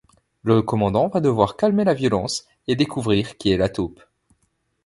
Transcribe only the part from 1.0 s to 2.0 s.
va devoir calmer la